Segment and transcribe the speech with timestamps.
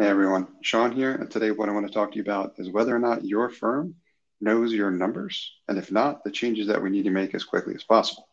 [0.00, 2.70] Hey everyone, Sean here, and today what I want to talk to you about is
[2.70, 3.96] whether or not your firm
[4.40, 7.74] knows your numbers, and if not, the changes that we need to make as quickly
[7.74, 8.26] as possible.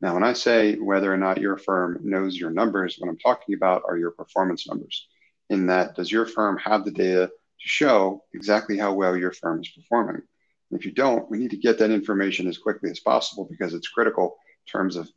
[0.00, 3.54] Now, when I say whether or not your firm knows your numbers, what I'm talking
[3.54, 5.06] about are your performance numbers.
[5.48, 9.60] In that, does your firm have the data to show exactly how well your firm
[9.60, 10.16] is performing?
[10.16, 13.74] And if you don't, we need to get that information as quickly as possible because
[13.74, 15.08] it's critical in terms of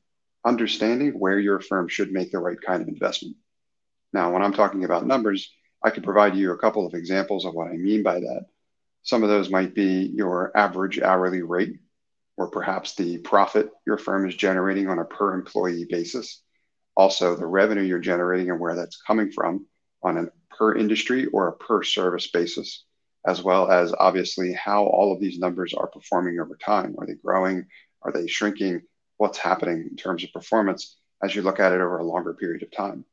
[0.45, 3.37] understanding where your firm should make the right kind of investment.
[4.13, 5.51] Now, when I'm talking about numbers,
[5.83, 8.45] I could provide you a couple of examples of what I mean by that.
[9.03, 11.79] Some of those might be your average hourly rate,
[12.37, 16.41] or perhaps the profit your firm is generating on a per employee basis.
[16.95, 19.65] Also, the revenue you're generating and where that's coming from
[20.03, 22.83] on a per industry or a per service basis,
[23.25, 26.95] as well as obviously how all of these numbers are performing over time.
[26.99, 27.65] Are they growing?
[28.01, 28.81] Are they shrinking?
[29.17, 32.63] What's happening in terms of performance as you look at it over a longer period
[32.63, 33.05] of time?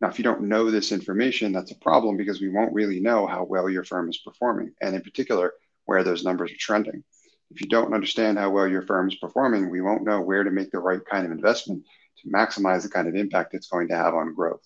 [0.00, 3.26] Now, if you don't know this information, that's a problem because we won't really know
[3.26, 5.54] how well your firm is performing, and in particular,
[5.86, 7.02] where those numbers are trending.
[7.50, 10.50] If you don't understand how well your firm is performing, we won't know where to
[10.50, 11.84] make the right kind of investment
[12.18, 14.62] to maximize the kind of impact it's going to have on growth.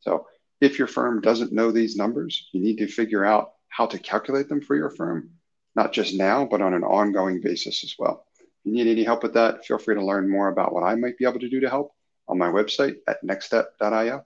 [0.00, 0.26] So,
[0.60, 4.48] if your firm doesn't know these numbers, you need to figure out how to calculate
[4.48, 5.30] them for your firm,
[5.74, 8.26] not just now, but on an ongoing basis as well.
[8.40, 10.94] If you need any help with that, feel free to learn more about what I
[10.96, 11.92] might be able to do to help
[12.28, 14.24] on my website at nxtstep.io.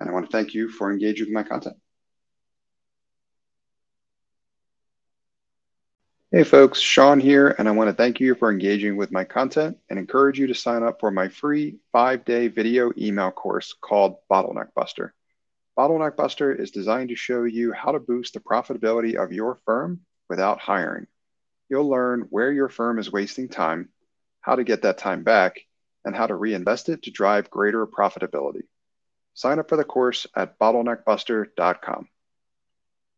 [0.00, 1.76] And I want to thank you for engaging with my content.
[6.32, 9.78] Hey folks, Sean here, and I want to thank you for engaging with my content
[9.90, 14.16] and encourage you to sign up for my free five day video email course called
[14.30, 15.12] Bottleneck Buster.
[15.76, 20.02] Bottleneck Buster is designed to show you how to boost the profitability of your firm
[20.28, 21.08] without hiring.
[21.68, 23.88] You'll learn where your firm is wasting time,
[24.40, 25.58] how to get that time back,
[26.04, 28.69] and how to reinvest it to drive greater profitability.
[29.40, 32.08] Sign up for the course at bottleneckbuster.com.